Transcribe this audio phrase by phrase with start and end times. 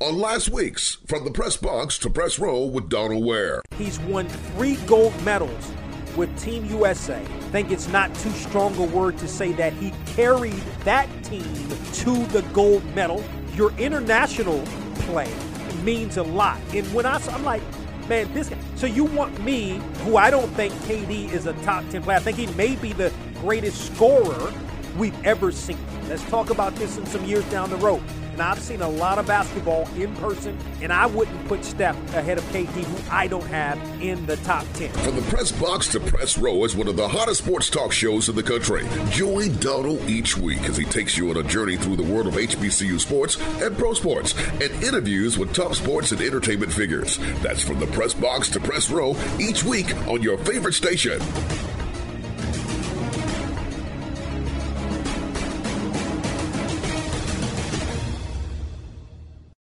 [0.00, 3.60] on last week's From the Press Box to Press Row with Donald Ware.
[3.76, 5.72] He's won three gold medals
[6.16, 7.20] with Team USA.
[7.20, 11.42] I think it's not too strong a word to say that he carried that team
[11.92, 13.22] to the gold medal.
[13.54, 14.62] Your international
[15.00, 15.30] play
[15.82, 16.58] means a lot.
[16.74, 17.62] And when I, I'm like,
[18.08, 18.56] man, this guy.
[18.76, 22.20] So you want me, who I don't think KD is a top 10 player, I
[22.20, 23.12] think he may be the
[23.42, 24.50] greatest scorer
[24.96, 25.78] we've ever seen.
[26.08, 28.02] Let's talk about this in some years down the road.
[28.32, 32.38] And I've seen a lot of basketball in person, and I wouldn't put Steph ahead
[32.38, 34.90] of KD, who I don't have in the top 10.
[34.90, 38.28] From the press box to press row is one of the hottest sports talk shows
[38.28, 38.86] in the country.
[39.10, 42.34] Join Donald each week as he takes you on a journey through the world of
[42.34, 47.18] HBCU sports and pro sports and interviews with top sports and entertainment figures.
[47.42, 51.20] That's from the press box to press row each week on your favorite station.